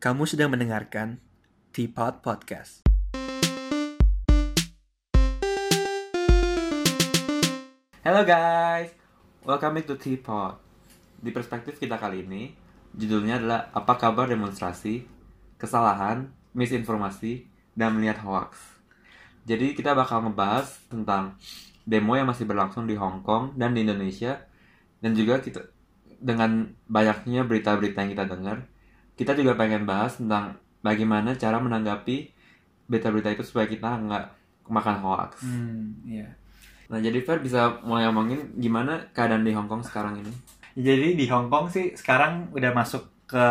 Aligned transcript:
Kamu 0.00 0.24
sedang 0.24 0.48
mendengarkan 0.48 1.20
Teapot 1.76 2.24
Podcast. 2.24 2.80
Hello 8.00 8.24
guys, 8.24 8.96
welcome 9.44 9.76
back 9.76 9.84
to 9.84 10.00
Teapot. 10.00 10.56
Di 11.20 11.28
perspektif 11.36 11.76
kita 11.76 12.00
kali 12.00 12.24
ini, 12.24 12.56
judulnya 12.96 13.44
adalah 13.44 13.68
apa 13.76 14.00
kabar 14.00 14.24
demonstrasi, 14.24 15.04
kesalahan, 15.60 16.32
misinformasi, 16.56 17.44
dan 17.76 17.92
melihat 17.92 18.24
hoax. 18.24 18.56
Jadi 19.44 19.76
kita 19.76 19.92
bakal 19.92 20.24
ngebahas 20.24 20.80
tentang 20.88 21.36
demo 21.84 22.16
yang 22.16 22.32
masih 22.32 22.48
berlangsung 22.48 22.88
di 22.88 22.96
Hong 22.96 23.20
Kong 23.20 23.52
dan 23.60 23.76
di 23.76 23.84
Indonesia, 23.84 24.48
dan 25.04 25.12
juga 25.12 25.44
kita 25.44 25.60
dengan 26.24 26.72
banyaknya 26.88 27.44
berita-berita 27.44 28.00
yang 28.00 28.12
kita 28.16 28.24
dengar, 28.32 28.64
kita 29.20 29.36
juga 29.36 29.52
pengen 29.52 29.84
bahas 29.84 30.16
tentang 30.16 30.56
bagaimana 30.80 31.36
cara 31.36 31.60
menanggapi 31.60 32.32
berita-berita 32.88 33.36
itu 33.36 33.44
supaya 33.44 33.68
kita 33.68 34.00
nggak 34.00 34.24
makan 34.72 34.96
hoax. 35.04 35.44
Hmm, 35.44 36.00
iya. 36.08 36.32
Nah, 36.88 36.98
jadi 36.98 37.20
Fer 37.20 37.44
bisa 37.44 37.84
mulai 37.84 38.08
ngomongin 38.08 38.56
gimana 38.56 39.12
keadaan 39.12 39.44
di 39.44 39.52
Hong 39.52 39.68
Kong 39.68 39.84
sekarang 39.84 40.24
ini? 40.24 40.32
Jadi 40.74 41.20
di 41.20 41.28
Hong 41.28 41.52
Kong 41.52 41.68
sih 41.68 41.92
sekarang 41.92 42.50
udah 42.56 42.72
masuk 42.72 43.28
ke 43.28 43.46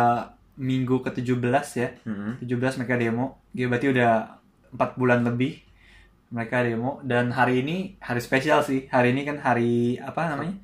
minggu 0.60 1.00
ke-17 1.06 1.66
ya. 1.78 1.88
Mm-hmm. 2.04 2.32
17 2.44 2.78
mereka 2.82 2.94
demo. 3.00 3.26
Ya, 3.56 3.70
berarti 3.70 3.88
udah 3.94 4.12
4 4.74 5.00
bulan 5.00 5.24
lebih 5.24 5.62
mereka 6.30 6.62
demo 6.62 7.00
dan 7.02 7.32
hari 7.32 7.64
ini 7.64 7.96
hari 8.02 8.20
spesial 8.20 8.60
sih. 8.60 8.90
Hari 8.92 9.16
ini 9.16 9.24
kan 9.24 9.40
hari 9.40 9.96
apa 10.02 10.36
namanya? 10.36 10.60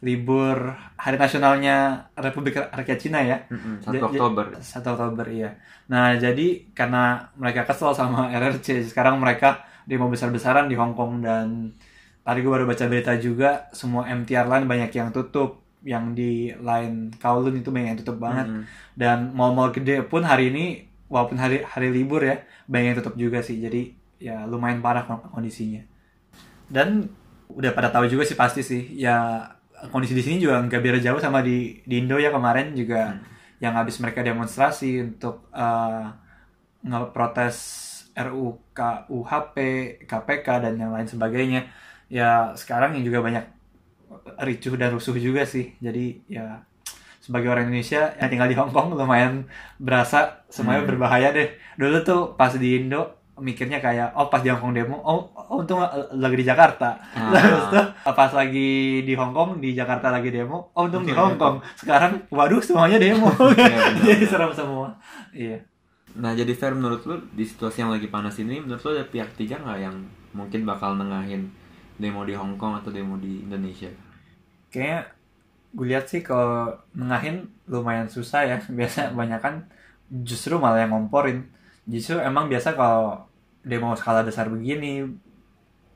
Libur 0.00 0.56
Hari 0.94 1.16
Nasionalnya 1.16 1.76
Republik 2.14 2.56
Rakyat 2.56 2.98
Cina 2.98 3.20
ya. 3.20 3.40
Mm-hmm. 3.46 3.74
1 3.80 3.86
Ja- 3.86 3.96
ja- 3.96 4.04
Oktober. 4.04 4.44
1 4.54 4.62
Oktober 4.86 5.26
iya. 5.26 5.50
Nah, 5.86 6.14
jadi 6.14 6.46
karena 6.70 7.02
mereka 7.34 7.64
kesel 7.64 7.92
sama 7.92 8.28
RRC, 8.34 8.84
sekarang 8.86 9.16
mereka 9.16 9.62
demo 9.84 10.06
besar-besaran 10.06 10.66
di 10.66 10.74
Hong 10.74 10.92
Kong 10.92 11.20
dan 11.20 11.72
tadi 12.20 12.38
gue 12.40 12.50
baru 12.50 12.64
baca 12.64 12.84
berita 12.84 13.14
juga 13.16 13.70
semua 13.70 14.04
MTR 14.04 14.44
line 14.44 14.66
banyak 14.66 14.90
yang 14.90 15.08
tutup, 15.10 15.62
yang 15.80 16.10
di 16.10 16.50
line 16.52 17.14
Kowloon 17.14 17.54
itu 17.56 17.70
banyak 17.70 17.88
yang 17.88 18.00
tutup 18.00 18.18
banget 18.18 18.46
Mm-hmm. 18.46 18.64
dan 18.94 19.18
mall-mall 19.30 19.70
gede 19.70 20.02
pun 20.02 20.20
hari 20.20 20.50
ini 20.50 20.64
walaupun 21.06 21.38
hari 21.38 21.62
hari 21.62 21.88
libur 21.88 22.18
ya 22.20 22.36
banyak 22.66 22.86
yang 22.90 22.98
tutup 22.98 23.14
juga 23.14 23.38
sih. 23.40 23.56
Jadi 23.56 23.94
ya 24.18 24.42
lumayan 24.42 24.82
parah 24.82 25.06
kon- 25.06 25.22
kondisinya. 25.30 25.86
Dan 26.66 27.06
udah 27.46 27.70
pada 27.70 27.88
tahu 27.88 28.10
juga 28.10 28.26
sih 28.26 28.34
pasti 28.34 28.58
sih 28.60 28.98
ya 28.98 29.38
kondisi 29.92 30.14
di 30.16 30.24
sini 30.24 30.36
juga 30.42 30.60
nggak 30.64 30.82
beda 30.82 30.98
jauh 31.02 31.20
sama 31.20 31.40
di 31.44 31.80
di 31.84 31.94
Indo 32.02 32.16
ya 32.16 32.30
kemarin 32.32 32.72
juga 32.72 33.16
yang 33.60 33.74
habis 33.76 33.96
mereka 34.02 34.20
demonstrasi 34.24 35.00
untuk 35.04 35.48
eh, 35.52 36.04
ngeprotes 36.84 37.58
RUU 38.16 38.72
KUHP, 38.72 39.56
KPK 40.08 40.46
dan 40.64 40.74
yang 40.80 40.92
lain 40.96 41.04
sebagainya. 41.08 41.68
Ya 42.08 42.56
sekarang 42.56 42.96
yang 42.96 43.04
juga 43.04 43.20
banyak 43.20 43.44
ricuh 44.40 44.74
dan 44.80 44.94
rusuh 44.96 45.16
juga 45.18 45.44
sih. 45.44 45.74
Jadi 45.82 46.24
ya 46.30 46.64
sebagai 47.20 47.50
orang 47.50 47.68
Indonesia 47.68 48.14
yang 48.16 48.28
tinggal 48.30 48.48
di 48.48 48.56
Hong 48.56 48.70
Kong 48.72 48.94
lumayan 48.94 49.50
berasa 49.76 50.46
semuanya 50.48 50.86
Hmm. 50.86 50.90
berbahaya 50.94 51.28
deh. 51.34 51.48
Dulu 51.76 51.96
tuh 52.06 52.22
pas 52.38 52.52
di 52.54 52.78
Indo 52.80 53.18
mikirnya 53.36 53.84
kayak 53.84 54.16
oh 54.16 54.32
pas 54.32 54.40
di 54.40 54.48
Hong 54.48 54.60
Kong 54.60 54.72
demo 54.72 54.96
oh, 55.00 55.28
oh 55.36 55.60
untung 55.60 55.80
lagi 56.16 56.36
di 56.40 56.46
Jakarta. 56.46 56.96
Ah. 57.12 57.32
terus 57.36 57.64
tuh 57.68 57.86
pas 58.16 58.32
lagi 58.32 59.02
di 59.04 59.12
Hong 59.12 59.36
Kong 59.36 59.60
di 59.60 59.76
Jakarta 59.76 60.08
lagi 60.08 60.32
demo 60.32 60.72
oh 60.72 60.88
untung 60.88 61.04
di 61.04 61.12
Hong 61.12 61.36
Kong. 61.36 61.60
Sekarang 61.76 62.24
waduh 62.32 62.60
semuanya 62.60 62.96
demo. 62.96 63.28
Benar. 63.52 63.92
jadi 64.08 64.24
serem 64.24 64.52
semua. 64.56 64.96
Iya. 65.36 65.60
Nah, 66.16 66.32
jadi 66.32 66.48
Fer 66.56 66.72
menurut 66.72 67.04
lu 67.04 67.20
di 67.36 67.44
situasi 67.44 67.84
yang 67.84 67.92
lagi 67.92 68.08
panas 68.08 68.40
ini, 68.40 68.56
menurut 68.56 68.80
lu 68.88 68.96
ada 68.96 69.04
pihak 69.04 69.36
ketiga 69.36 69.60
nggak 69.60 69.78
yang 69.84 69.96
mungkin 70.32 70.64
bakal 70.64 70.96
nengahin 70.96 71.52
demo 72.00 72.24
di 72.24 72.32
Hong 72.32 72.56
Kong 72.56 72.80
atau 72.80 72.88
demo 72.88 73.20
di 73.20 73.44
Indonesia? 73.44 73.92
kayaknya 74.76 75.08
gue 75.76 75.86
lihat 75.88 76.04
sih 76.08 76.20
kalau 76.20 76.76
nengahin 76.92 77.48
lumayan 77.64 78.08
susah 78.12 78.44
ya. 78.44 78.56
Biasa 78.76 79.16
banyak 79.16 79.40
kan 79.40 79.64
justru 80.08 80.60
malah 80.60 80.84
yang 80.84 80.94
ngomporin 80.94 81.48
justru 81.86 82.18
emang 82.18 82.50
biasa 82.50 82.74
kalau 82.74 83.24
demo 83.62 83.94
skala 83.98 84.22
besar 84.22 84.46
begini 84.50 85.06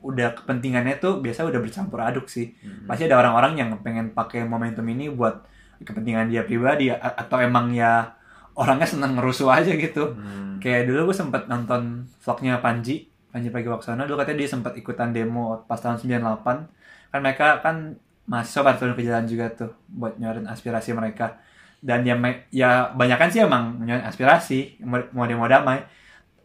udah 0.01 0.33
kepentingannya 0.33 0.97
tuh 0.97 1.21
biasa 1.21 1.45
udah 1.45 1.61
bercampur 1.61 2.01
aduk 2.01 2.25
sih. 2.25 2.51
Mhm. 2.63 2.89
pasti 2.89 3.05
ada 3.05 3.21
orang-orang 3.21 3.53
yang 3.59 3.69
pengen 3.85 4.11
pakai 4.11 4.43
momentum 4.43 4.83
ini 4.89 5.13
buat 5.13 5.45
kepentingan 5.85 6.29
dia 6.29 6.41
pribadi 6.45 6.89
atau 6.89 7.37
emang 7.41 7.69
ya 7.73 8.17
orangnya 8.57 8.85
seneng 8.89 9.17
ngerusuh 9.17 9.49
aja 9.49 9.71
gitu. 9.75 10.17
Hmm. 10.17 10.57
kayak 10.61 10.85
dulu 10.85 11.09
gue 11.09 11.17
sempet 11.17 11.49
nonton 11.49 12.05
vlognya 12.21 12.61
Panji 12.61 13.09
Panji 13.33 13.49
Pragiwaksono. 13.49 14.05
Dulu 14.05 14.19
katanya 14.19 14.45
dia 14.45 14.49
sempat 14.51 14.73
ikutan 14.77 15.09
demo 15.09 15.63
pas 15.65 15.79
tahun 15.79 15.97
98 15.97 16.69
kan 17.11 17.19
mereka 17.19 17.59
kan 17.65 17.97
mahasiswa 18.29 18.61
pada 18.63 18.77
turun 18.77 18.95
ke 18.95 19.03
jalan 19.03 19.25
juga 19.25 19.49
tuh 19.51 19.71
buat 19.89 20.15
nyuarin 20.21 20.45
aspirasi 20.47 20.93
mereka 20.93 21.41
dan 21.81 22.05
ya 22.05 22.13
ya 22.53 22.69
banyak 22.93 23.17
kan 23.17 23.29
sih 23.33 23.41
emang 23.41 23.81
nyuarin 23.81 24.05
aspirasi 24.05 24.81
mau 24.85 25.25
demo 25.25 25.49
damai 25.49 25.81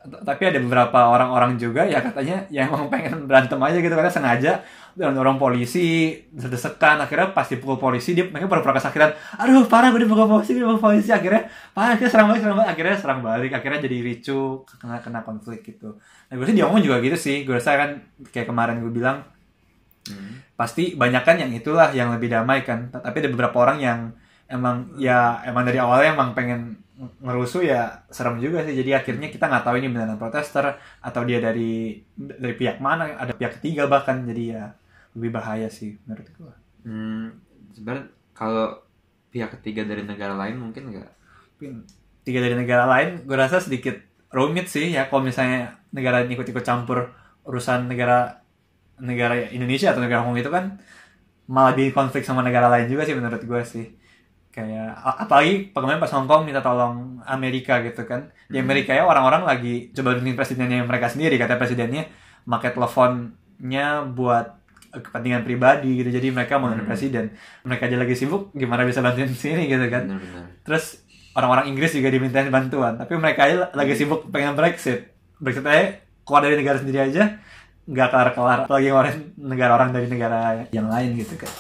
tapi 0.06 0.42
ada 0.48 0.62
beberapa 0.62 1.10
orang-orang 1.12 1.58
juga 1.58 1.82
ya 1.82 1.98
katanya 1.98 2.46
yang 2.48 2.70
emang 2.70 2.86
pengen 2.88 3.26
berantem 3.26 3.58
aja 3.58 3.78
gitu 3.82 3.90
karena 3.90 4.12
sengaja 4.12 4.52
dan 4.96 5.12
orang 5.12 5.36
polisi 5.36 6.14
desekan 6.32 6.96
akhirnya 7.02 7.36
pas 7.36 7.44
dipukul 7.44 7.76
polisi 7.76 8.16
dia 8.16 8.24
mereka 8.24 8.48
pura-pura 8.48 8.80
kesakitan 8.80 9.12
aduh 9.36 9.66
parah 9.68 9.92
gue 9.92 10.06
dipukul 10.06 10.24
polisi 10.30 10.56
gue 10.56 10.62
dipukul 10.64 10.80
polisi 10.80 11.10
akhirnya 11.12 11.50
parah 11.74 11.98
akhirnya 11.98 12.10
serang 12.14 12.26
balik 12.32 12.40
serang 12.40 12.56
balik 12.56 12.70
akhirnya 12.72 12.96
serang 12.96 13.20
balik 13.20 13.52
akhirnya 13.52 13.78
jadi 13.82 13.96
ricu 14.00 14.40
kena 14.80 14.96
kena 15.04 15.20
konflik 15.26 15.60
gitu 15.66 15.98
nah 16.00 16.34
gue 16.38 16.46
sih 16.48 16.56
di 16.56 16.62
Hongkong 16.64 16.80
juga 16.86 16.96
gitu 17.02 17.18
sih 17.18 17.42
gue 17.44 17.54
rasa 17.58 17.76
kan 17.76 17.90
kayak 18.32 18.48
kemarin 18.48 18.80
gue 18.80 18.94
bilang 18.94 19.26
Hmm. 20.06 20.38
pasti 20.54 20.94
banyak 20.94 21.26
kan 21.26 21.34
yang 21.34 21.50
itulah 21.50 21.90
yang 21.90 22.14
lebih 22.14 22.30
damai 22.30 22.62
kan 22.62 22.94
tapi 22.94 23.18
ada 23.18 23.26
beberapa 23.26 23.58
orang 23.58 23.82
yang 23.82 23.98
emang 24.54 24.76
ya 25.06 25.42
emang 25.48 25.62
dari 25.68 25.78
awalnya 25.82 26.08
emang 26.16 26.30
pengen 26.38 26.60
ng- 27.00 27.14
ngerusuh 27.24 27.62
ya 27.72 27.76
serem 28.16 28.36
juga 28.44 28.58
sih. 28.66 28.74
Jadi 28.80 28.90
akhirnya 28.98 29.28
kita 29.34 29.44
nggak 29.50 29.64
tahu 29.66 29.76
ini 29.80 29.88
beneran 29.92 30.18
protester 30.22 30.64
atau 31.06 31.20
dia 31.28 31.38
dari 31.46 31.98
dari 32.16 32.54
pihak 32.60 32.78
mana. 32.86 33.02
Ada 33.22 33.32
pihak 33.38 33.52
ketiga 33.60 33.82
bahkan. 33.90 34.16
Jadi 34.28 34.42
ya 34.54 34.62
lebih 35.16 35.30
bahaya 35.36 35.68
sih 35.72 35.96
menurut 36.06 36.28
gue 36.36 36.52
Hmm, 36.86 37.42
sebenarnya 37.74 38.06
kalau 38.36 38.66
pihak 39.32 39.50
ketiga 39.58 39.82
dari 39.90 40.02
negara 40.06 40.34
lain 40.40 40.56
mungkin 40.62 40.82
nggak? 40.92 41.10
tiga 42.26 42.38
dari 42.42 42.56
negara 42.58 42.84
lain 42.90 43.22
gue 43.26 43.36
rasa 43.38 43.62
sedikit 43.62 43.96
rumit 44.34 44.66
sih 44.68 44.92
ya. 44.96 45.06
Kalau 45.08 45.22
misalnya 45.22 45.78
negara 45.94 46.22
ini 46.24 46.34
ikut-ikut 46.36 46.64
campur 46.66 46.98
urusan 47.46 47.86
negara 47.90 48.42
negara 49.00 49.34
Indonesia 49.52 49.92
atau 49.92 50.02
negara 50.04 50.24
Hongkong 50.24 50.40
itu 50.42 50.52
kan 50.52 50.64
malah 51.50 51.72
bikin 51.78 51.92
konflik 51.94 52.22
sama 52.26 52.42
negara 52.46 52.68
lain 52.72 52.86
juga 52.92 53.02
sih 53.08 53.16
menurut 53.18 53.42
gue 53.42 53.62
sih 53.66 53.86
kayak 54.56 54.88
apalagi 54.96 55.68
kemarin 55.68 56.00
pas 56.00 56.08
Hongkong 56.08 56.48
minta 56.48 56.64
tolong 56.64 57.20
Amerika 57.28 57.84
gitu 57.84 58.08
kan 58.08 58.32
di 58.48 58.56
Hmm. 58.56 58.64
Amerika 58.64 58.96
ya 58.96 59.04
orang-orang 59.04 59.44
lagi 59.44 59.92
coba 59.92 60.16
dengerin 60.16 60.32
presidennya 60.32 60.80
mereka 60.80 61.12
sendiri 61.12 61.36
kata 61.36 61.60
presidennya 61.60 62.08
pakai 62.42 62.72
teleponnya 62.72 63.86
buat 64.08 64.56
kepentingan 64.96 65.44
pribadi 65.44 66.00
gitu 66.00 66.08
jadi 66.08 66.32
mereka 66.32 66.56
mau 66.56 66.72
Hmm. 66.72 66.88
presiden 66.88 67.36
mereka 67.62 67.84
aja 67.84 68.00
lagi 68.00 68.16
sibuk 68.16 68.48
gimana 68.56 68.88
bisa 68.88 69.04
bantuin 69.04 69.28
sini 69.28 69.68
gitu 69.68 69.84
kan. 69.92 70.08
Terus 70.64 71.04
orang-orang 71.36 71.68
Inggris 71.68 71.92
juga 71.92 72.08
dimintain 72.08 72.48
bantuan, 72.48 72.96
tapi 72.96 73.12
mereka 73.14 73.44
aja 73.44 73.68
lagi 73.76 73.92
sibuk 73.92 74.32
pengen 74.32 74.56
Brexit. 74.56 75.12
Brexit 75.36 75.68
aja 75.68 76.00
keluar 76.24 76.40
dari 76.40 76.56
negara 76.56 76.80
sendiri 76.80 76.96
aja 77.04 77.36
nggak 77.84 78.08
kelar-kelar, 78.08 78.58
apalagi 78.64 78.88
ngeluarin 78.88 79.36
negara 79.36 79.76
orang 79.76 79.92
dari 79.92 80.08
negara 80.08 80.64
yang 80.72 80.88
lain 80.88 81.12
gitu 81.14 81.36
kan. 81.36 81.52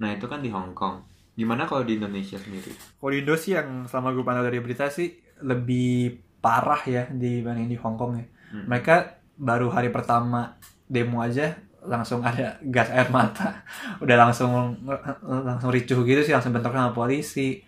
Nah, 0.00 0.10
itu 0.10 0.24
kan 0.24 0.40
di 0.40 0.48
Hong 0.48 0.72
Kong. 0.72 1.04
Gimana 1.32 1.64
kalau 1.64 1.82
di 1.82 1.96
Indonesia 1.96 2.36
sendiri? 2.36 2.72
Kalau 2.72 3.10
di 3.10 3.18
Indo 3.24 3.34
sih 3.36 3.56
yang 3.56 3.88
selama 3.88 4.12
gue 4.12 4.24
pantau 4.24 4.44
dari 4.44 4.60
berita 4.60 4.92
sih 4.92 5.16
lebih 5.40 6.20
parah 6.44 6.82
ya 6.84 7.08
dibanding 7.08 7.72
di 7.72 7.76
Hong 7.80 7.96
Kong 7.96 8.12
ya. 8.20 8.26
Hmm. 8.52 8.64
Mereka 8.68 8.94
baru 9.40 9.72
hari 9.72 9.88
pertama 9.88 10.60
demo 10.84 11.24
aja 11.24 11.56
langsung 11.82 12.22
ada 12.22 12.62
gas 12.62 12.92
air 12.94 13.10
mata, 13.10 13.66
udah 14.04 14.16
langsung 14.28 14.78
langsung 15.24 15.70
ricuh 15.72 16.06
gitu 16.06 16.22
sih 16.22 16.30
langsung 16.30 16.54
bentrok 16.54 16.78
sama 16.78 16.94
polisi 16.94 17.58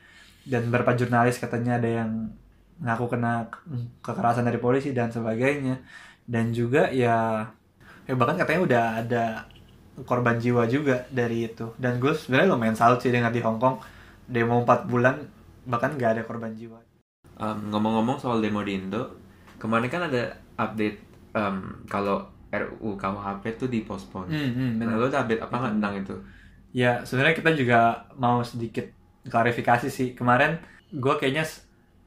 dan 0.44 0.68
beberapa 0.70 0.94
jurnalis 0.94 1.40
katanya 1.40 1.80
ada 1.80 1.88
yang 2.04 2.10
ngaku 2.84 3.06
kena 3.10 3.48
kekerasan 4.04 4.46
dari 4.46 4.60
polisi 4.60 4.92
dan 4.92 5.08
sebagainya 5.08 5.80
dan 6.28 6.52
juga 6.52 6.92
ya 6.92 7.48
ya 8.04 8.12
bahkan 8.14 8.36
katanya 8.36 8.60
udah 8.60 8.84
ada 9.00 9.24
korban 10.10 10.36
jiwa 10.42 10.66
juga 10.74 11.06
dari 11.18 11.46
itu 11.48 11.66
dan 11.82 11.92
gue 12.02 12.12
sebenarnya 12.20 12.48
lumayan 12.54 12.76
salut 12.80 12.98
sih 13.02 13.12
dengan 13.14 13.30
di 13.30 13.40
Hong 13.46 13.58
Kong 13.62 13.76
demo 14.34 14.54
4 14.62 14.90
bulan 14.90 15.16
bahkan 15.70 15.94
nggak 15.96 16.10
ada 16.18 16.22
korban 16.28 16.52
jiwa 16.58 16.78
Um, 17.34 17.58
ngomong-ngomong 17.74 18.18
soal 18.22 18.38
demo 18.44 18.60
di 18.62 18.72
Indo, 18.78 19.02
kemarin 19.58 19.88
kan 19.94 20.02
ada 20.08 20.22
update 20.64 20.98
um, 21.34 21.56
kalau 21.90 22.16
RUU 22.54 22.90
KUHP 23.02 23.44
itu 23.58 23.66
dipospon. 23.74 24.26
hmm, 24.30 24.50
hmm, 24.54 24.70
Nah, 24.78 24.94
lo 24.94 25.06
ada 25.10 25.26
update 25.26 25.42
apa 25.42 25.54
nggak 25.60 25.74
tentang 25.78 25.94
itu? 26.02 26.14
Ya, 26.74 27.06
sebenarnya 27.06 27.36
kita 27.38 27.50
juga 27.54 27.78
mau 28.18 28.42
sedikit 28.42 28.86
klarifikasi 29.26 29.88
sih. 29.90 30.08
Kemarin 30.18 30.58
gue 30.94 31.14
kayaknya 31.18 31.46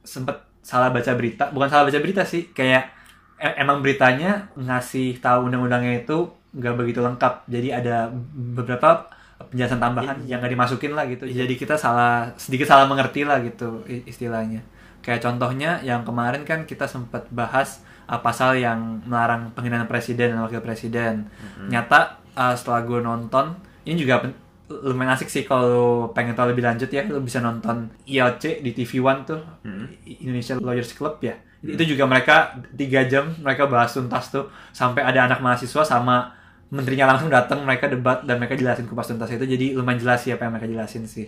sempet 0.03 0.37
salah 0.63 0.91
baca 0.91 1.11
berita 1.15 1.51
bukan 1.55 1.69
salah 1.71 1.85
baca 1.87 1.99
berita 2.03 2.23
sih 2.27 2.51
kayak 2.51 2.91
e- 3.39 3.57
emang 3.63 3.79
beritanya 3.83 4.51
ngasih 4.59 5.19
tahu 5.23 5.47
undang-undangnya 5.47 6.03
itu 6.03 6.27
nggak 6.57 6.73
begitu 6.75 6.99
lengkap. 6.99 7.45
Jadi 7.45 7.69
ada 7.69 8.09
beberapa 8.33 9.05
penjelasan 9.37 9.77
tambahan 9.77 10.17
yang 10.25 10.41
nggak 10.41 10.53
dimasukin 10.53 10.97
lah 10.97 11.05
gitu. 11.05 11.29
Jadi 11.29 11.53
kita 11.53 11.77
salah 11.77 12.33
sedikit 12.35 12.65
salah 12.65 12.89
mengerti 12.89 13.21
lah 13.21 13.37
gitu 13.45 13.85
istilahnya. 13.85 14.65
Kayak 15.05 15.23
contohnya 15.23 15.79
yang 15.85 16.01
kemarin 16.03 16.43
kan 16.43 16.65
kita 16.65 16.83
sempat 16.83 17.29
bahas 17.31 17.79
uh, 18.09 18.19
pasal 18.19 18.57
yang 18.57 18.99
melarang 19.05 19.53
penghinaan 19.53 19.87
presiden 19.87 20.35
dan 20.35 20.41
wakil 20.43 20.59
presiden. 20.59 21.29
Nyata 21.69 22.17
uh, 22.33 22.53
setelah 22.57 22.81
gue 22.83 22.99
nonton 22.99 23.55
ini 23.87 24.03
juga 24.03 24.19
pen- 24.19 24.35
lumayan 24.67 25.15
asik 25.15 25.31
sih 25.31 25.47
kalau 25.47 26.11
pengen 26.11 26.35
tahu 26.35 26.51
lebih 26.51 26.59
lanjut 26.59 26.91
ya 26.91 27.07
lu 27.07 27.23
bisa 27.23 27.39
nonton 27.39 27.87
IOC 28.03 28.59
di 28.59 28.75
TV 28.75 28.99
One 28.99 29.23
tuh 29.23 29.39
Hmm. 29.63 29.87
Indonesia 30.03 30.59
Lawyers 30.59 30.91
Club 30.91 31.23
ya. 31.23 31.39
Itu 31.63 31.87
juga 31.87 32.03
mereka 32.03 32.53
tiga 32.75 33.07
jam 33.07 33.31
mereka 33.39 33.65
bahas 33.65 33.95
tuntas 33.95 34.27
tuh 34.27 34.45
sampai 34.69 35.01
ada 35.01 35.23
anak 35.23 35.39
mahasiswa 35.39 35.87
sama 35.87 36.35
menterinya 36.67 37.15
langsung 37.15 37.31
datang 37.31 37.63
mereka 37.63 37.87
debat 37.87 38.23
dan 38.27 38.37
mereka 38.39 38.59
jelasin 38.59 38.85
kupas 38.87 39.07
tuntas 39.07 39.31
itu. 39.31 39.45
Jadi 39.47 39.75
lumayan 39.77 39.99
jelas 39.99 40.23
sih 40.23 40.35
apa 40.35 40.47
yang 40.47 40.53
mereka 40.55 40.67
jelasin 40.67 41.03
sih. 41.07 41.27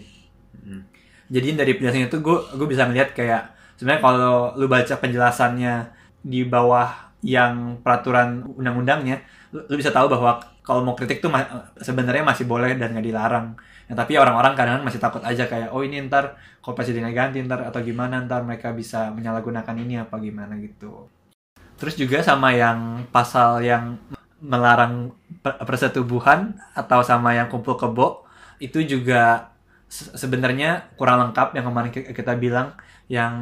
Hmm. 0.49 0.81
jadi 1.29 1.55
dari 1.55 1.77
penjelasan 1.77 2.09
itu 2.09 2.19
gue 2.25 2.37
gue 2.57 2.67
bisa 2.67 2.89
ngeliat 2.89 3.13
kayak 3.13 3.53
sebenarnya 3.77 4.01
kalau 4.01 4.57
lu 4.57 4.65
baca 4.65 4.95
penjelasannya 4.97 5.73
di 6.25 6.41
bawah 6.43 6.89
yang 7.21 7.79
peraturan 7.85 8.43
undang-undangnya 8.57 9.21
lu, 9.53 9.61
lu 9.69 9.75
bisa 9.77 9.93
tahu 9.93 10.09
bahwa 10.09 10.41
kalau 10.65 10.85
mau 10.85 10.93
kritik 10.93 11.21
tuh 11.21 11.31
ma- 11.31 11.69
sebenarnya 11.81 12.21
masih 12.21 12.45
boleh 12.45 12.77
dan 12.77 12.93
nggak 12.93 13.05
dilarang. 13.05 13.57
Ya, 13.89 13.97
tapi 13.97 14.21
orang-orang 14.21 14.53
kadang 14.53 14.85
masih 14.85 15.01
takut 15.01 15.21
aja 15.25 15.49
kayak 15.49 15.73
oh 15.73 15.81
ini 15.81 16.05
ntar 16.05 16.37
kalau 16.61 16.77
presidennya 16.77 17.09
ganti 17.09 17.41
ntar 17.41 17.65
atau 17.65 17.81
gimana 17.81 18.21
ntar 18.25 18.45
mereka 18.45 18.69
bisa 18.69 19.09
menyalahgunakan 19.09 19.75
ini 19.81 19.97
apa 19.97 20.21
gimana 20.21 20.53
gitu. 20.61 21.09
Terus 21.79 21.97
juga 21.97 22.21
sama 22.21 22.53
yang 22.53 23.09
pasal 23.09 23.65
yang 23.65 23.97
melarang 24.39 25.11
per- 25.43 25.59
persetubuhan 25.67 26.55
atau 26.73 27.03
sama 27.03 27.35
yang 27.35 27.51
kumpul 27.51 27.75
kebo 27.75 28.23
itu 28.59 28.83
juga 28.83 29.51
se- 29.91 30.15
sebenarnya 30.15 30.95
kurang 30.95 31.19
lengkap 31.29 31.55
yang 31.55 31.65
kemarin 31.67 31.91
ki- 31.91 32.11
kita 32.15 32.35
bilang 32.39 32.75
yang 33.11 33.33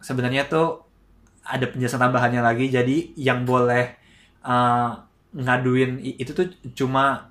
sebenarnya 0.00 0.48
tuh 0.48 0.84
ada 1.46 1.66
penjelasan 1.68 2.02
tambahannya 2.02 2.42
lagi. 2.42 2.66
Jadi 2.72 3.14
yang 3.18 3.46
boleh 3.46 3.94
uh, 4.42 4.90
ngaduin 5.36 6.00
itu 6.02 6.32
tuh 6.32 6.50
cuma 6.74 7.30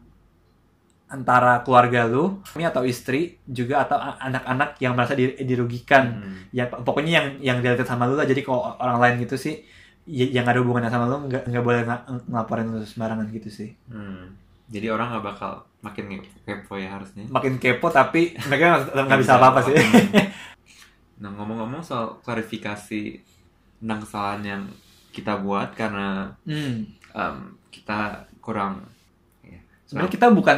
antara 1.06 1.62
keluarga 1.62 2.10
lu 2.10 2.42
ini 2.57 2.66
atau 2.66 2.81
istri 2.81 3.38
juga 3.45 3.86
atau 3.86 3.95
anak-anak 4.00 4.81
yang 4.81 4.98
merasa 4.98 5.13
di- 5.13 5.38
dirugikan. 5.45 6.22
Hmm. 6.22 6.36
ya 6.50 6.66
pokoknya 6.68 7.12
yang 7.12 7.27
yang 7.42 7.57
related 7.62 7.86
sama 7.88 8.10
lu 8.10 8.18
lah. 8.18 8.25
Jadi 8.25 8.42
kalau 8.42 8.74
orang 8.81 8.98
lain 9.01 9.16
gitu 9.25 9.38
sih 9.38 9.62
y- 10.05 10.31
yang 10.31 10.43
ada 10.43 10.57
hubungannya 10.57 10.87
sama 10.87 11.05
lu 11.05 11.25
nggak 11.25 11.43
nggak 11.45 11.61
boleh 11.61 11.81
nga- 11.81 12.01
ngelaporin 12.23 12.67
lu 12.67 12.81
sembarangan 12.81 13.25
gitu 13.29 13.49
sih 13.49 13.69
Hmm. 13.85 14.33
Jadi 14.65 14.87
orang 14.87 15.11
nggak 15.11 15.25
bakal 15.27 15.51
makin 15.79 16.09
kepo 16.41 16.73
ya 16.75 16.89
harusnya. 16.91 17.25
makin 17.27 17.55
kepo 17.55 17.85
tapi 17.87 18.33
mereka 18.39 18.81
nggak- 18.87 19.19
bisa 19.19 19.35
apa-apa 19.35 19.59
sih 19.63 19.75
Nah 21.15 21.31
ngomong-ngomong 21.31 21.79
soal 21.79 22.19
klarifikasi 22.19 23.01
tentang 23.77 23.99
kesalahan 23.99 24.41
yang 24.43 24.63
kita 25.09 25.37
buat 25.37 25.71
karena 25.71 26.27
hmm. 26.43 26.75
em, 27.13 27.35
kita 27.69 27.99
kurang 28.39 28.83
ya, 29.41 29.55
sebenarnya 29.85 30.11
kita 30.11 30.27
bukan 30.29 30.57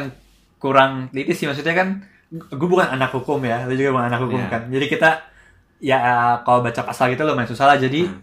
kurang 0.56 1.06
teliti 1.08 1.30
sih 1.32 1.46
maksudnya 1.46 1.72
kan 1.72 1.88
gue 2.28 2.68
bukan 2.68 2.90
anak 2.90 3.08
hukum 3.10 3.38
ya 3.40 3.64
lu 3.64 3.72
juga 3.72 3.92
bukan 3.92 4.08
anak 4.08 4.20
hukum 4.20 4.36
Iya. 4.36 4.50
kan 4.50 4.62
jadi 4.66 4.86
kita 4.86 5.10
ya 5.78 5.98
kalau 6.42 6.60
baca 6.60 6.82
pasal 6.82 7.08
gitu 7.08 7.22
lumayan 7.22 7.46
susah 7.46 7.66
lah 7.66 7.78
jadi 7.78 8.04
Hmm. 8.04 8.18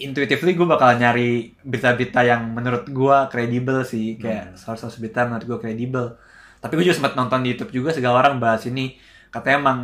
Intuitively 0.00 0.52
gue 0.52 0.64
bakal 0.64 0.96
nyari 0.96 1.30
berita-berita 1.60 2.20
yang 2.22 2.48
menurut 2.48 2.88
gue 2.88 3.16
kredibel 3.28 3.80
sih 3.82 4.16
kayak 4.16 4.44
Hmm. 4.46 4.56
source-source 4.56 4.98
berita 4.98 5.24
menurut 5.24 5.44
gue 5.46 5.58
kredibel 5.60 6.16
tapi 6.58 6.72
gue 6.74 6.84
juga 6.84 6.96
sempat 6.96 7.14
nonton 7.14 7.40
di 7.40 7.52
YouTube 7.52 7.72
juga 7.74 7.90
segala 7.90 8.20
orang 8.20 8.36
bahas 8.36 8.64
ini 8.64 8.96
katanya 9.28 9.56
emang 9.58 9.78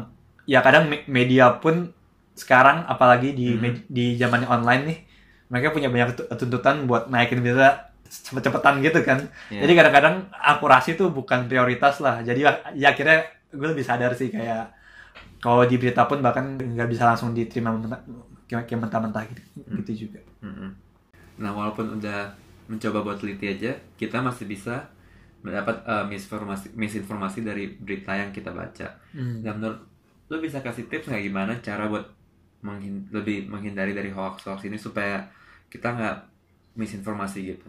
ya 0.44 0.60
kadang 0.60 0.86
me- 0.86 1.04
media 1.06 1.52
pun 1.54 1.92
sekarang 2.32 2.84
apalagi 2.84 3.32
di 3.32 3.54
Hmm. 3.54 3.84
di 3.86 4.14
zamannya 4.14 4.46
online 4.46 4.82
nih 4.84 4.98
mereka 5.46 5.70
punya 5.70 5.88
banyak 5.88 6.16
tu- 6.16 6.28
tuntutan 6.34 6.84
buat 6.84 7.06
naikin 7.06 7.38
berita 7.38 7.92
cepet-cepetan 8.06 8.80
gitu 8.80 9.02
kan 9.02 9.19
Ya. 9.48 9.62
jadi 9.62 9.72
kadang-kadang 9.76 10.14
akurasi 10.32 10.94
tuh 10.94 11.10
bukan 11.10 11.44
prioritas 11.44 11.98
lah 11.98 12.20
jadi 12.20 12.40
ya, 12.40 12.50
ya 12.74 12.86
akhirnya 12.90 13.24
gue 13.48 13.69
lebih 13.69 13.82
sadar 13.82 14.12
sih 14.12 14.28
kayak 14.28 14.70
kalau 15.46 15.62
di 15.70 15.76
berita 15.78 16.02
pun 16.10 16.19
bahkan 16.26 16.44
nggak 16.58 16.88
bisa 16.93 17.04
langsung 17.06 17.31
diterima 17.38 17.70
mentah- 17.70 18.02
kayak 18.50 18.81
mentah-mentah 18.82 19.22
gitu, 19.31 19.43
Hmm. 19.62 19.76
gitu 19.82 19.93
juga 20.06 20.20
Mm-mm. 20.43 20.70
Nah, 21.43 21.50
walaupun 21.52 22.00
udah 22.00 22.20
mencoba 22.66 22.98
buat 23.06 23.19
teliti 23.20 23.46
aja, 23.54 23.72
kita 24.00 24.19
masih 24.25 24.46
bisa 24.48 24.75
mendapat 25.44 25.76
uh, 25.87 26.04
misinformasi, 26.08 26.75
misinformasi 26.75 27.38
dari 27.44 27.64
berita 27.78 28.12
yang 28.16 28.31
kita 28.34 28.50
baca. 28.50 28.88
Hmm. 29.14 29.44
Dan 29.44 29.52
menurut 29.60 29.81
lu 30.26 30.37
bisa 30.43 30.58
kasih 30.60 30.90
tips 30.90 31.06
nggak 31.06 31.22
gimana 31.22 31.52
cara 31.62 31.87
buat 31.87 32.02
menghin- 32.66 33.06
lebih 33.14 33.46
menghindari 33.46 33.93
dari 33.94 34.10
hoax-hoax 34.10 34.66
ini 34.66 34.75
supaya 34.76 35.22
kita 35.70 35.88
nggak 35.94 36.16
misinformasi 36.75 37.38
gitu? 37.54 37.69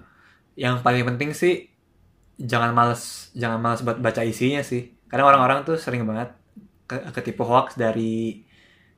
yang 0.57 0.81
paling 0.81 1.05
penting 1.05 1.37
sih 1.37 1.69
jangan 2.41 2.73
males 2.73 3.29
jangan 3.37 3.61
males 3.61 3.81
buat 3.85 4.01
baca 4.01 4.21
isinya 4.25 4.61
sih 4.65 4.89
karena 5.05 5.25
orang-orang 5.29 5.61
tuh 5.65 5.77
sering 5.77 6.01
banget 6.05 6.33
ketipu 6.87 7.43
hoax 7.43 7.75
dari 7.75 8.41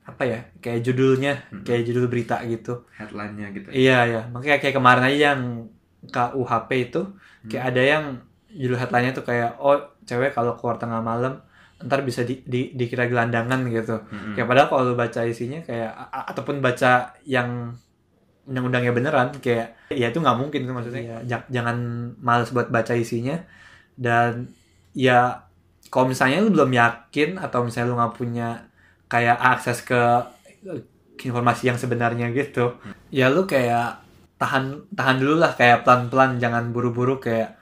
apa 0.05 0.23
ya 0.25 0.39
kayak 0.57 0.81
judulnya 0.81 1.33
Hmm. 1.49 1.61
kayak 1.61 1.85
judul 1.85 2.09
berita 2.09 2.41
gitu. 2.45 2.85
Headline-nya 2.97 3.47
gitu. 3.53 3.67
iya 3.69 4.05
ya 4.05 4.21
makanya 4.29 4.57
kayak 4.57 4.75
kemarin 4.75 5.05
aja 5.05 5.17
yang 5.33 5.41
KUHP 5.99 6.69
itu 6.89 7.01
kayak 7.45 7.65
ada 7.69 7.81
yang 7.83 8.03
judul 8.49 8.77
headline-nya 8.77 9.13
tuh 9.13 9.21
kayak 9.21 9.57
oh 9.57 9.77
cewek 10.03 10.33
kalau 10.33 10.57
keluar 10.57 10.77
tengah 10.77 11.01
malam 11.01 11.41
ntar 11.79 12.03
bisa 12.03 12.27
di, 12.27 12.43
di- 12.43 12.75
dikira 12.75 13.07
gelandangan 13.07 13.63
gitu. 13.69 14.03
Mm-mm. 14.03 14.35
Kayak 14.35 14.47
padahal 14.47 14.67
kalau 14.67 14.83
lu 14.91 14.95
baca 14.95 15.21
isinya 15.23 15.63
kayak 15.63 15.91
ataupun 16.27 16.59
baca 16.59 17.15
yang 17.23 17.71
undang-undangnya 18.43 18.91
beneran 18.91 19.29
kayak 19.37 19.77
ya 19.87 20.09
itu 20.09 20.19
nggak 20.19 20.37
mungkin 20.39 20.65
itu 20.65 20.73
maksudnya. 20.73 21.03
Ya, 21.05 21.17
ja- 21.23 21.47
jangan 21.47 21.77
males 22.19 22.49
buat 22.51 22.67
baca 22.67 22.91
isinya. 22.97 23.39
Dan 23.95 24.51
ya 24.91 25.47
kalau 25.89 26.05
misalnya 26.09 26.41
lu 26.45 26.53
belum 26.53 26.71
yakin 26.71 27.41
atau 27.41 27.65
misalnya 27.65 27.87
lu 27.89 27.95
nggak 27.97 28.15
punya 28.15 28.49
kayak 29.09 29.37
akses 29.41 29.81
ke, 29.81 30.01
ke 31.17 31.23
informasi 31.27 31.73
yang 31.73 31.77
sebenarnya 31.81 32.29
gitu 32.31 32.77
ya 33.09 33.27
lu 33.27 33.43
kayak 33.49 33.99
tahan 34.39 34.87
tahan 34.95 35.17
dulu 35.19 35.35
lah 35.41 35.51
kayak 35.57 35.83
pelan-pelan 35.83 36.39
jangan 36.39 36.71
buru-buru 36.71 37.19
kayak 37.19 37.59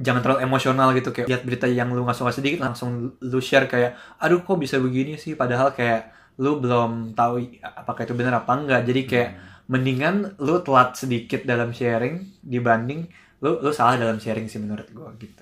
jangan 0.00 0.24
terlalu 0.24 0.40
emosional 0.48 0.88
gitu 0.96 1.12
kayak 1.12 1.28
lihat 1.28 1.42
berita 1.44 1.68
yang 1.68 1.92
lu 1.92 2.02
nggak 2.08 2.16
suka 2.16 2.32
sedikit 2.32 2.64
langsung 2.64 3.20
lu 3.20 3.40
share 3.42 3.68
kayak 3.68 3.94
aduh 4.16 4.40
kok 4.40 4.56
bisa 4.56 4.80
begini 4.80 5.20
sih? 5.20 5.36
Padahal 5.36 5.76
kayak 5.76 6.08
lu 6.40 6.56
belum 6.56 7.12
tahu 7.12 7.60
apakah 7.60 8.08
itu 8.08 8.16
benar 8.16 8.40
apa 8.40 8.52
enggak. 8.56 8.88
Jadi 8.88 9.00
kayak 9.04 9.30
mendingan 9.68 10.40
lu 10.40 10.64
telat 10.64 10.96
sedikit 10.96 11.44
dalam 11.44 11.70
sharing 11.76 12.40
dibanding 12.40 13.06
lu 13.44 13.60
lu 13.60 13.70
salah 13.70 14.00
dalam 14.00 14.16
sharing 14.16 14.48
sih 14.48 14.58
menurut 14.58 14.88
gua 14.90 15.12
gitu 15.20 15.39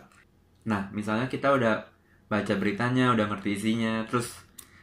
Nah, 0.68 0.82
misalnya 0.92 1.26
kita 1.26 1.48
udah 1.56 1.74
baca 2.28 2.54
beritanya, 2.60 3.16
udah 3.16 3.24
ngerti 3.30 3.48
isinya, 3.56 4.04
terus 4.04 4.28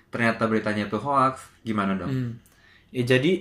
ternyata 0.09 0.47
beritanya 0.47 0.89
itu 0.89 0.97
hoax, 0.97 1.35
gimana 1.61 1.93
dong? 1.95 2.09
Hmm. 2.09 2.31
ya 2.89 3.03
jadi 3.03 3.31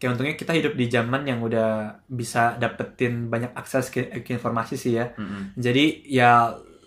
kayak 0.00 0.10
untungnya 0.16 0.34
kita 0.34 0.52
hidup 0.56 0.72
di 0.74 0.86
zaman 0.88 1.22
yang 1.30 1.40
udah 1.44 2.00
bisa 2.10 2.56
dapetin 2.58 3.28
banyak 3.28 3.52
akses 3.54 3.92
ke, 3.92 4.08
ke 4.24 4.30
informasi 4.34 4.74
sih 4.74 4.98
ya 4.98 5.12
Mm-mm. 5.14 5.54
jadi 5.56 5.84
ya 6.08 6.30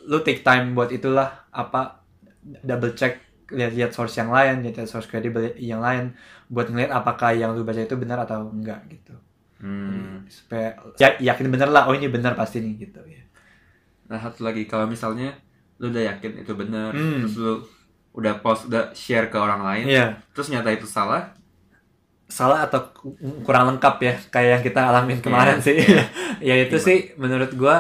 lu 0.10 0.20
take 0.26 0.42
time 0.42 0.74
buat 0.74 0.90
itulah 0.90 1.48
apa 1.54 2.02
double 2.42 2.98
check 2.98 3.22
lihat-lihat 3.50 3.92
source 3.94 4.20
yang 4.20 4.30
lain 4.30 4.66
lihat 4.66 4.90
source 4.90 5.06
kredibel 5.06 5.54
yang 5.58 5.82
lain 5.82 6.14
buat 6.50 6.68
ngeliat 6.70 6.92
apakah 6.92 7.34
yang 7.34 7.54
lu 7.54 7.62
baca 7.62 7.82
itu 7.82 7.96
benar 7.96 8.26
atau 8.26 8.50
enggak 8.50 8.82
gitu 8.90 9.16
Hmm. 9.60 10.24
supaya 10.32 10.72
ya, 10.96 11.20
yakin 11.20 11.52
bener 11.52 11.68
lah 11.68 11.84
oh 11.88 11.94
ini 11.94 12.08
benar 12.08 12.32
pasti 12.32 12.64
nih 12.64 12.80
gitu 12.80 13.04
ya 13.04 13.20
Nah, 14.10 14.20
satu 14.26 14.42
lagi 14.48 14.66
kalau 14.66 14.86
misalnya 14.90 15.38
lu 15.80 15.86
udah 15.94 16.04
yakin 16.16 16.32
itu 16.44 16.54
benar, 16.62 16.92
Hmm. 16.92 17.24
terus 17.24 17.36
lu 17.40 17.54
udah 18.18 18.34
post, 18.44 18.62
udah 18.70 18.92
share 18.92 19.30
ke 19.32 19.38
orang 19.38 19.62
lain, 19.64 19.86
Iya 19.86 20.06
terus 20.34 20.50
nyata 20.52 20.70
itu 20.74 20.88
salah, 20.90 21.30
salah 22.30 22.70
atau 22.70 22.80
ku- 22.94 23.18
kurang 23.42 23.74
lengkap 23.74 23.96
ya 24.06 24.14
kayak 24.30 24.50
yang 24.54 24.64
kita 24.68 24.80
alamin 24.86 25.18
kemarin 25.18 25.58
Iya. 25.58 25.66
sih 25.66 25.76
ya 26.50 26.54
itu 26.62 26.78
Gimana? 26.78 26.86
sih 26.88 26.98
menurut 27.18 27.52
gua 27.58 27.76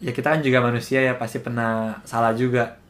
ya 0.00 0.10
kita 0.16 0.32
kan 0.32 0.40
juga 0.40 0.58
manusia 0.64 1.04
ya 1.04 1.12
pasti 1.20 1.38
pernah 1.44 2.00
salah 2.08 2.32
juga 2.32 2.80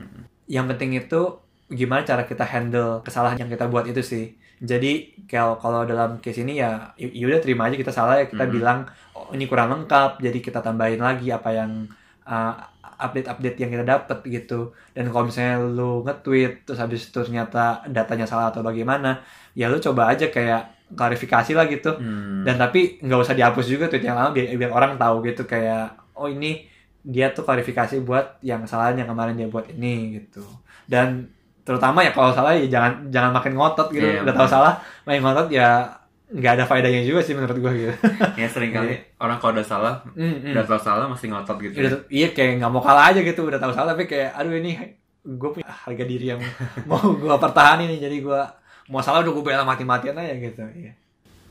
yang 0.46 0.66
penting 0.70 0.94
itu 1.02 1.20
gimana 1.66 2.06
cara 2.06 2.22
kita 2.30 2.46
handle 2.46 3.02
kesalahan 3.02 3.38
yang 3.42 3.50
kita 3.50 3.66
buat 3.66 3.86
itu 3.90 4.02
sih 4.02 4.24
jadi 4.62 5.10
kalau 5.26 5.58
kalau 5.58 5.82
dalam 5.82 6.22
case 6.22 6.46
ini 6.46 6.62
ya 6.62 6.94
ya 6.98 7.24
udah 7.26 7.40
terima 7.42 7.66
aja 7.66 7.74
kita 7.74 7.90
salah 7.90 8.14
ya 8.22 8.26
kita 8.30 8.46
Mhm. 8.46 8.52
bilang 8.54 8.78
oh 9.09 9.09
ini 9.34 9.44
kurang 9.50 9.72
lengkap 9.72 10.22
jadi 10.22 10.38
kita 10.38 10.60
tambahin 10.60 11.00
lagi 11.00 11.30
apa 11.30 11.50
yang 11.52 11.88
uh, 12.26 12.54
update-update 13.00 13.56
yang 13.56 13.70
kita 13.72 13.84
dapat 13.84 14.18
gitu. 14.28 14.76
Dan 14.92 15.08
kalau 15.08 15.28
misalnya 15.32 15.56
lu 15.64 16.04
nge-tweet 16.04 16.68
terus 16.68 16.78
habis 16.78 17.08
itu 17.08 17.16
ternyata 17.16 17.80
datanya 17.88 18.28
salah 18.28 18.52
atau 18.52 18.60
bagaimana 18.60 19.24
ya 19.56 19.72
lu 19.72 19.80
coba 19.80 20.12
aja 20.12 20.28
kayak 20.28 20.92
klarifikasi 20.92 21.52
lah 21.56 21.66
gitu. 21.70 21.96
Hmm. 21.96 22.42
dan 22.42 22.58
tapi 22.58 22.98
nggak 23.00 23.20
usah 23.22 23.34
dihapus 23.38 23.66
juga 23.70 23.86
tweet 23.86 24.04
yang 24.04 24.18
lama 24.18 24.34
biar, 24.34 24.58
biar 24.58 24.72
orang 24.74 24.98
tahu 24.98 25.22
gitu 25.22 25.46
kayak 25.46 25.94
oh 26.18 26.26
ini 26.26 26.66
dia 27.00 27.32
tuh 27.32 27.46
klarifikasi 27.46 28.04
buat 28.04 28.42
yang 28.44 28.66
kesalahan 28.66 29.00
yang 29.00 29.08
kemarin 29.08 29.38
dia 29.38 29.48
buat 29.48 29.64
ini 29.72 30.20
gitu. 30.20 30.44
Dan 30.84 31.30
terutama 31.64 32.02
ya 32.02 32.10
kalau 32.10 32.34
salah 32.34 32.52
ya 32.52 32.66
jangan 32.66 33.08
jangan 33.08 33.30
makin 33.32 33.52
ngotot 33.56 33.88
gitu. 33.94 34.04
Iya, 34.04 34.26
udah 34.26 34.34
tahu 34.34 34.48
salah 34.50 34.72
main 35.06 35.22
ngotot 35.22 35.48
ya 35.48 35.86
nggak 36.30 36.52
ada 36.52 36.64
faedahnya 36.64 37.02
juga 37.02 37.20
sih 37.20 37.34
menurut 37.34 37.58
gua 37.58 37.72
gitu. 37.72 37.90
Ya 38.40 38.46
sering 38.46 38.70
kali. 38.70 38.94
Orang 39.16 39.36
kalau 39.36 39.52
udah 39.52 39.66
salah 39.66 39.94
Mm, 40.12 40.22
mm. 40.40 40.52
udah 40.52 40.64
tahu 40.64 40.78
salah 40.78 41.06
masih 41.06 41.26
ngotot 41.28 41.58
gitu 41.60 41.74
Udah 41.76 41.90
tuh- 41.92 42.06
iya 42.08 42.30
kayak 42.30 42.58
nggak 42.58 42.70
mau 42.70 42.78
kalah 42.78 43.10
aja 43.10 43.20
gitu 43.20 43.40
udah 43.42 43.58
tahu 43.58 43.70
salah 43.70 43.92
tapi 43.92 44.06
kayak 44.06 44.30
aduh 44.32 44.54
ini 44.54 44.78
gue 45.20 45.50
punya 45.50 45.66
harga 45.66 46.04
diri 46.04 46.26
yang 46.28 46.40
mau 46.88 47.02
gue 47.02 47.34
pertahanin 47.36 47.86
nih 47.88 48.00
jadi 48.00 48.16
gue 48.20 48.40
mau 48.86 49.00
salah 49.00 49.20
udah 49.20 49.32
gue 49.32 49.44
bela 49.44 49.64
mati-matian 49.64 50.14
aja 50.14 50.34
gitu. 50.34 50.62
Iya. 50.64 50.94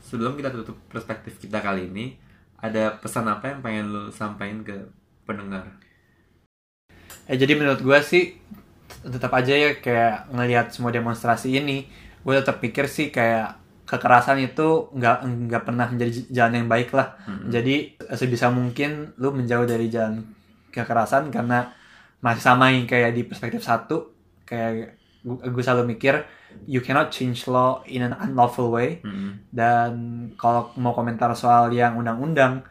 sebelum 0.00 0.34
kita 0.34 0.50
tutup 0.50 0.74
perspektif 0.86 1.36
kita 1.36 1.60
kali 1.60 1.86
ini 1.86 2.16
ada 2.56 2.92
pesan 2.94 3.24
apa 3.24 3.46
yang 3.46 3.60
pengen 3.60 3.84
lu 3.86 4.02
sampaikan 4.10 4.60
ke 4.60 4.74
pendengar? 5.22 5.64
Ya 7.24 7.36
jadi 7.36 7.52
menurut 7.54 7.78
gue 7.78 7.98
sih 8.02 8.34
tetap 9.02 9.30
aja 9.30 9.54
ya 9.54 9.70
kayak 9.76 10.28
ngelihat 10.30 10.66
semua 10.70 10.90
demonstrasi 10.90 11.54
ini 11.54 11.86
gue 12.18 12.34
tetap 12.34 12.58
pikir 12.58 12.84
sih 12.86 13.08
kayak 13.08 13.59
kekerasan 13.90 14.38
itu 14.38 14.86
nggak 14.94 15.16
nggak 15.50 15.62
pernah 15.66 15.86
menjadi 15.90 16.12
jalan 16.30 16.54
yang 16.62 16.68
baik 16.70 16.94
lah 16.94 17.18
Hmm. 17.26 17.50
jadi 17.50 17.74
sebisa 18.14 18.46
mungkin 18.54 19.10
lu 19.18 19.34
menjauh 19.34 19.66
dari 19.66 19.90
jalan 19.90 20.22
kekerasan 20.70 21.34
karena 21.34 21.74
masih 22.22 22.42
sama 22.44 22.70
yang 22.70 22.86
kayak 22.86 23.10
di 23.16 23.22
perspektif 23.26 23.60
satu 23.60 24.14
kayak 24.46 24.94
gue 25.26 25.62
selalu 25.62 25.96
mikir 25.96 26.14
you 26.64 26.80
cannot 26.80 27.10
change 27.10 27.44
law 27.46 27.82
in 27.86 28.02
an 28.02 28.14
unlawful 28.16 28.70
way 28.70 29.02
Mm-mm. 29.02 29.42
dan 29.50 29.90
kalau 30.38 30.70
mau 30.78 30.94
komentar 30.94 31.28
soal 31.34 31.68
yang 31.70 31.98
undang-undang 31.98 32.62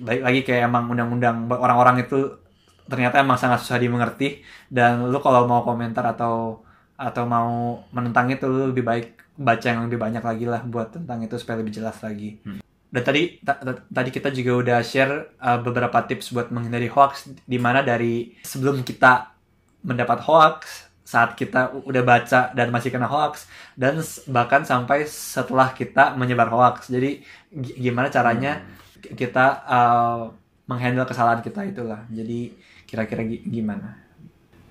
baik 0.00 0.22
lagi 0.24 0.40
kayak 0.42 0.66
emang 0.66 0.88
undang-undang 0.88 1.46
orang-orang 1.50 2.02
itu 2.02 2.40
ternyata 2.84 3.20
emang 3.20 3.36
sangat 3.36 3.60
susah 3.64 3.80
dimengerti 3.80 4.40
dan 4.68 5.08
lu 5.08 5.18
kalau 5.20 5.44
mau 5.44 5.64
komentar 5.64 6.04
atau 6.04 6.60
atau 6.94 7.24
mau 7.24 7.82
menentang 7.90 8.30
itu 8.30 8.46
lu 8.46 8.70
lebih 8.70 8.82
baik 8.82 9.06
baca 9.34 9.66
yang 9.66 9.82
lebih 9.84 9.98
banyak 9.98 10.22
lagi 10.22 10.46
lah 10.46 10.62
buat 10.62 10.94
tentang 10.94 11.20
itu 11.20 11.34
supaya 11.34 11.58
lebih 11.58 11.74
jelas 11.74 11.98
lagi 11.98 12.38
Hmm. 12.42 12.62
dan 12.88 13.02
tadi 13.02 13.42
ta- 13.42 13.58
ta- 13.58 13.82
tadi 13.84 14.10
kita 14.10 14.30
juga 14.30 14.52
udah 14.62 14.78
share 14.80 15.34
uh, 15.38 15.58
beberapa 15.58 15.98
tips 16.06 16.30
buat 16.30 16.54
menghindari 16.54 16.86
hoax 16.86 17.34
di 17.42 17.58
mana 17.58 17.82
dari 17.82 18.38
sebelum 18.42 18.80
kita 18.80 19.34
mendapat 19.82 20.22
hoax 20.22 20.86
saat 21.04 21.34
kita 21.34 21.74
udah 21.84 22.00
baca 22.00 22.54
dan 22.54 22.70
masih 22.70 22.88
kena 22.88 23.04
hoax 23.04 23.44
dan 23.76 23.98
bahkan 24.26 24.64
sampai 24.64 25.04
setelah 25.04 25.68
kita 25.70 26.16
menyebar 26.16 26.48
hoax. 26.48 26.88
Jadi 26.88 27.20
gi- 27.52 27.76
gimana 27.76 28.08
caranya 28.08 28.64
ki- 29.02 29.12
kita 29.12 29.46
uh, 29.68 30.32
menghandle 30.64 31.04
kesalahan 31.04 31.44
kita 31.44 31.60
itulah. 31.68 32.08
Jadi 32.08 32.56
kira-kira 32.88 33.20
gi- 33.20 33.44
gimana? 33.44 34.00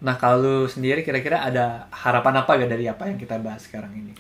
Nah 0.04 0.20
kalau 0.20 0.44
lu 0.44 0.58
sendiri 0.68 1.02
kira-kira 1.02 1.48
ada 1.48 1.88
harapan 1.90 2.44
apa 2.44 2.60
gak 2.60 2.72
dari 2.72 2.86
apa 2.92 3.08
yang 3.08 3.16
kita 3.16 3.40
bahas 3.40 3.64
sekarang 3.64 3.96
ini? 3.96 4.14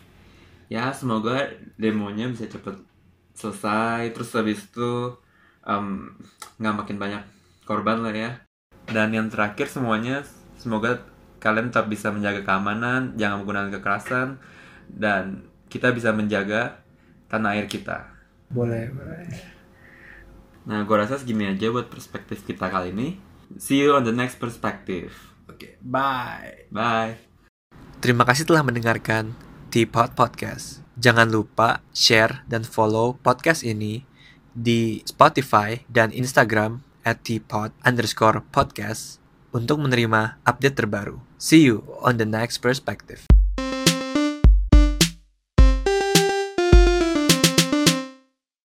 ya 0.72 0.90
semoga 0.90 1.54
demonya 1.78 2.26
bisa 2.34 2.50
cepet 2.50 2.82
selesai. 3.38 4.10
Terus 4.10 4.30
habis 4.34 4.66
itu 4.66 5.14
em, 5.62 6.10
nggak 6.58 6.76
makin 6.82 6.98
banyak 6.98 7.24
korban 7.70 8.02
lah 8.02 8.14
ya. 8.14 8.32
Dan 8.90 9.14
yang 9.14 9.30
terakhir 9.30 9.70
semuanya 9.70 10.26
semoga 10.58 11.06
kalian 11.38 11.70
tetap 11.70 11.92
bisa 11.92 12.10
menjaga 12.10 12.42
keamanan 12.42 13.20
jangan 13.20 13.44
menggunakan 13.44 13.70
kekerasan 13.80 14.40
dan 14.88 15.46
kita 15.68 15.92
bisa 15.94 16.10
menjaga 16.10 16.82
tanah 17.30 17.54
air 17.60 17.68
kita. 17.70 18.10
Boleh, 18.50 18.90
boleh. 18.90 19.28
nah 20.64 20.80
gue 20.88 20.96
rasa 20.96 21.20
segini 21.20 21.44
aja 21.44 21.68
buat 21.76 21.92
perspektif 21.92 22.48
kita 22.48 22.72
kali 22.72 22.96
ini. 22.96 23.20
See 23.60 23.84
you 23.84 23.94
on 23.94 24.08
the 24.08 24.16
next 24.16 24.40
perspective 24.40 25.33
Oke, 25.54 25.78
bye. 25.86 26.66
bye 26.74 27.14
Terima 28.02 28.26
kasih 28.26 28.44
telah 28.44 28.66
mendengarkan 28.66 29.38
Teapot 29.72 30.12
Podcast. 30.18 30.84
Jangan 31.00 31.30
lupa 31.30 31.80
share 31.96 32.44
dan 32.50 32.66
follow 32.68 33.16
podcast 33.22 33.64
ini 33.64 34.04
di 34.54 35.02
Spotify 35.08 35.82
dan 35.90 36.12
Instagram 36.12 36.84
at 37.08 37.24
teapot 37.24 37.72
underscore 37.88 38.44
podcast 38.50 39.24
untuk 39.54 39.80
menerima 39.80 40.42
update 40.44 40.78
terbaru. 40.78 41.22
See 41.40 41.64
you 41.64 41.86
on 42.04 42.20
the 42.20 42.28
next 42.28 42.60
perspective. 42.60 43.33